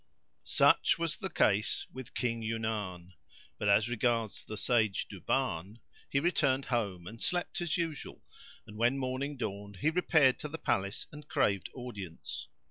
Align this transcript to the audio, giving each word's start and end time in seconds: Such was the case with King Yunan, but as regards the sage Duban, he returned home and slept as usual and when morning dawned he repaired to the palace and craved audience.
Such 0.43 0.97
was 0.97 1.17
the 1.17 1.29
case 1.29 1.85
with 1.93 2.15
King 2.15 2.41
Yunan, 2.41 3.13
but 3.59 3.69
as 3.69 3.87
regards 3.87 4.43
the 4.43 4.57
sage 4.57 5.05
Duban, 5.07 5.77
he 6.09 6.19
returned 6.19 6.65
home 6.65 7.05
and 7.05 7.21
slept 7.21 7.61
as 7.61 7.77
usual 7.77 8.23
and 8.65 8.77
when 8.77 8.97
morning 8.97 9.37
dawned 9.37 9.75
he 9.75 9.91
repaired 9.91 10.39
to 10.39 10.47
the 10.47 10.57
palace 10.57 11.05
and 11.11 11.27
craved 11.27 11.69
audience. 11.75 12.47